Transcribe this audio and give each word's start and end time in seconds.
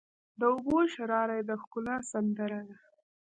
د 0.39 0.41
اوبو 0.53 0.77
شرهاری 0.93 1.39
د 1.49 1.51
ښکلا 1.61 1.97
سندره 2.11 2.59
ده. 2.67 2.77